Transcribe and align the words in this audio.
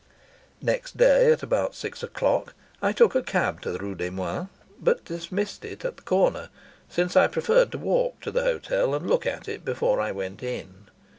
Next 0.63 0.97
day 0.97 1.31
about 1.43 1.75
six 1.75 2.01
o'clock 2.01 2.55
I 2.81 2.91
took 2.91 3.13
a 3.13 3.21
cab 3.21 3.61
to 3.61 3.71
the 3.71 3.77
Rue 3.77 3.93
des 3.93 4.09
Moines, 4.09 4.49
but 4.81 5.05
dismissed 5.05 5.63
it 5.63 5.85
at 5.85 5.97
the 5.97 6.01
corner, 6.01 6.49
since 6.89 7.15
I 7.15 7.27
preferred 7.27 7.71
to 7.73 7.77
walk 7.77 8.19
to 8.21 8.31
the 8.31 8.41
hotel 8.41 8.95
and 8.95 9.07
look 9.07 9.27
at 9.27 9.47
it 9.47 9.63
before 9.63 10.01
I 10.01 10.11
went 10.11 10.41
in. 10.41 10.87